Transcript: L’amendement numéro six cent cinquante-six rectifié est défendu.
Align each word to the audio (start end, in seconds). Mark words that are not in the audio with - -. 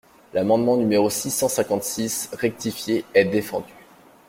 L’amendement 0.33 0.77
numéro 0.77 1.11
six 1.11 1.29
cent 1.29 1.47
cinquante-six 1.47 2.31
rectifié 2.33 3.05
est 3.13 3.25
défendu. 3.25 3.71